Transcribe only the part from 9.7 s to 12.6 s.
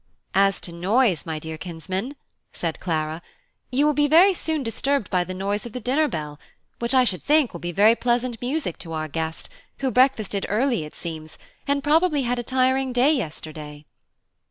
who breakfasted early, it seems, and probably had a